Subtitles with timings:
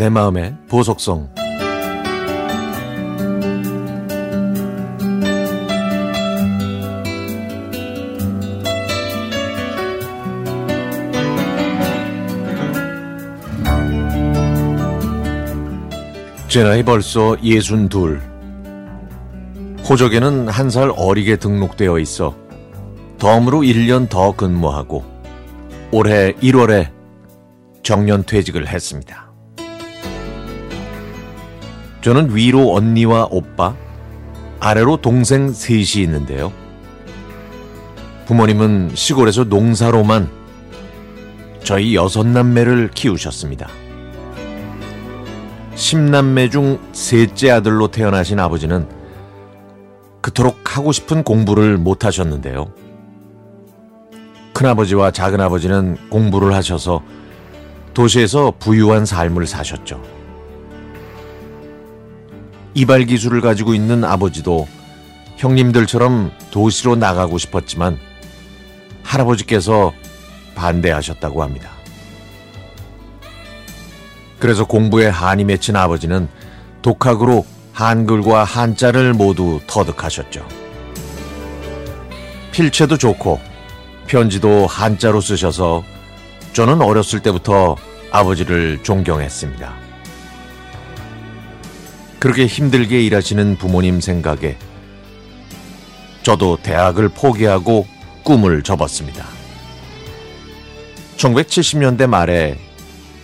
[0.00, 1.28] 내 마음의 보석성
[16.48, 18.22] 제 나이 벌써 예순 둘.
[19.86, 22.34] 호적에는 한 살 어리게 등록되어 있어
[23.18, 25.04] 덤으로 1년 더 근무하고
[25.92, 26.88] 올해 1월에
[27.82, 29.29] 정년 퇴직을 했습니다.
[32.00, 33.74] 저는 위로 언니와 오빠,
[34.58, 36.52] 아래로 동생 셋이 있는데요.
[38.26, 40.30] 부모님은 시골에서 농사로만
[41.62, 43.68] 저희 여섯 남매를 키우셨습니다.
[45.74, 48.88] 10남매 중 셋째 아들로 태어나신 아버지는
[50.20, 52.72] 그토록 하고 싶은 공부를 못 하셨는데요.
[54.52, 57.02] 큰아버지와 작은아버지는 공부를 하셔서
[57.94, 60.19] 도시에서 부유한 삶을 사셨죠.
[62.74, 64.68] 이발 기술을 가지고 있는 아버지도
[65.36, 67.98] 형님들처럼 도시로 나가고 싶었지만
[69.02, 69.92] 할아버지께서
[70.54, 71.70] 반대하셨다고 합니다.
[74.38, 76.28] 그래서 공부에 한이 맺힌 아버지는
[76.82, 80.46] 독학으로 한글과 한자를 모두 터득하셨죠.
[82.52, 83.40] 필체도 좋고
[84.06, 85.84] 편지도 한자로 쓰셔서
[86.52, 87.76] 저는 어렸을 때부터
[88.10, 89.89] 아버지를 존경했습니다.
[92.20, 94.56] 그렇게 힘들게 일하시는 부모님 생각에
[96.22, 97.86] 저도 대학을 포기하고
[98.22, 99.26] 꿈을 접었습니다.
[101.16, 102.58] 1970년대 말에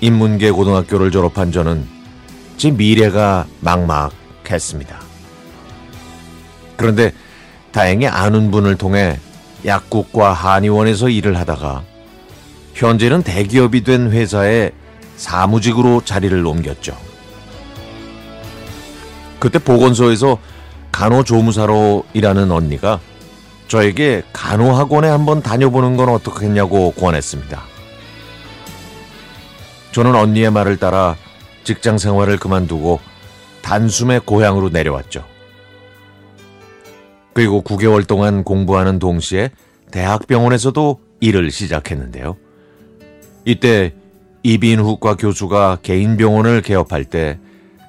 [0.00, 1.86] 인문계 고등학교를 졸업한 저는
[2.56, 4.98] 제 미래가 막막했습니다.
[6.76, 7.12] 그런데
[7.72, 9.18] 다행히 아는 분을 통해
[9.66, 11.82] 약국과 한의원에서 일을 하다가
[12.72, 14.70] 현재는 대기업이 된 회사에
[15.16, 17.05] 사무직으로 자리를 옮겼죠.
[19.38, 20.38] 그때 보건소에서
[20.92, 23.00] 간호조무사로 일하는 언니가
[23.68, 27.62] 저에게 간호학원에 한번 다녀보는 건 어떻겠냐고 권했습니다.
[29.92, 31.16] 저는 언니의 말을 따라
[31.64, 33.00] 직장 생활을 그만두고
[33.62, 35.24] 단숨에 고향으로 내려왔죠.
[37.32, 39.50] 그리고 9개월 동안 공부하는 동시에
[39.90, 42.36] 대학병원에서도 일을 시작했는데요.
[43.44, 43.94] 이때
[44.42, 47.38] 이빈후과 교수가 개인 병원을 개업할 때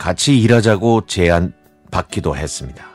[0.00, 1.52] 같이 일하자고 제안
[1.90, 2.86] 받기도 했습니다.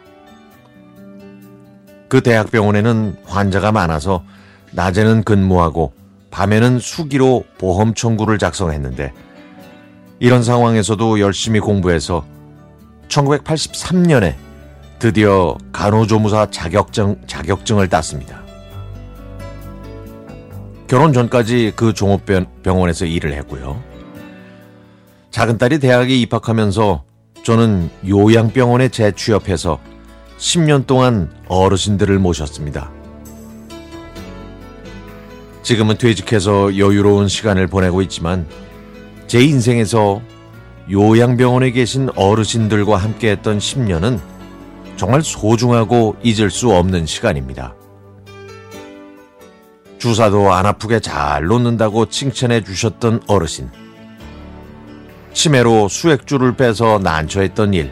[2.09, 4.23] 그 대학병원에는 환자가 많아서
[4.71, 5.93] 낮에는 근무하고
[6.31, 9.13] 밤에는 수기로 보험 청구를 작성했는데
[10.19, 12.25] 이런 상황에서도 열심히 공부해서
[13.07, 14.33] 1983년에
[14.97, 18.41] 드디어 간호조무사 자격증, 자격증을 땄습니다.
[20.87, 23.94] 결혼 전까지 그 종업병원에서 일을 했고요.
[25.35, 27.03] 작은 딸이 대학에 입학하면서
[27.44, 29.81] 저는 요양병원에 재취업해서
[30.38, 32.90] 10년 동안 어르신들을 모셨습니다.
[35.62, 38.47] 지금은 퇴직해서 여유로운 시간을 보내고 있지만
[39.28, 40.22] 제 인생에서
[40.90, 44.22] 요양병원에 계신 어르신들과 함께했던 10년은
[44.96, 47.75] 정말 소중하고 잊을 수 없는 시간입니다.
[49.97, 53.84] 주사도 안 아프게 잘 놓는다고 칭찬해 주셨던 어르신.
[55.35, 57.91] 치매로 수액줄을 빼서 난처했던 일.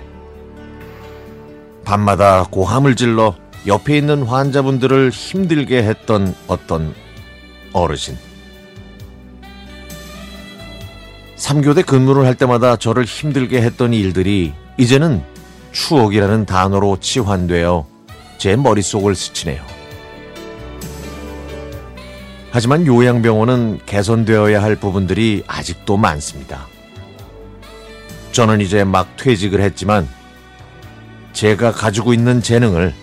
[1.84, 3.36] 밤마다 고함을 질러
[3.68, 6.96] 옆에 있는 환자분들을 힘들게 했던 어떤
[7.74, 8.18] 어르신.
[11.36, 15.22] 3교대 근무를 할 때마다 저를 힘들게 했던 일들이 이제는
[15.74, 17.86] 추억이라는 단어로 치환되어
[18.38, 19.62] 제 머릿속을 스치네요.
[22.52, 26.73] 하지만 요양병원은 개선되어야 할 부분들이 아직도 많습니다.
[28.34, 30.10] 저는 이제 막 퇴직을 했지만
[31.34, 32.94] 제가 가지고 있는 재능을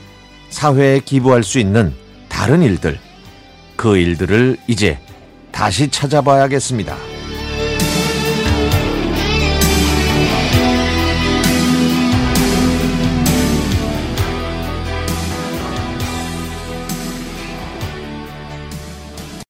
[0.50, 1.94] 사회에 기부할 수 있는
[2.28, 2.98] 다른 일들,
[3.77, 4.98] 그 일들을 이제
[5.53, 7.09] 다시 찾아봐야겠습니다.